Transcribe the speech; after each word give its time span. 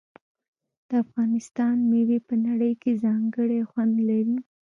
د 0.89 0.89
افغانستان 1.03 1.75
میوې 1.89 2.19
په 2.27 2.33
نړۍ 2.47 2.73
کې 2.81 2.99
ځانګړی 3.03 3.59
خوند 3.69 3.95
لري. 4.09 4.37